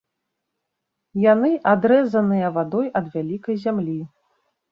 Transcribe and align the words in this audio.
Яны 1.23 1.51
адрэзаныя 1.73 2.47
вадой 2.57 2.87
ад 3.01 3.05
вялікай 3.17 3.55
зямлі. 3.67 3.99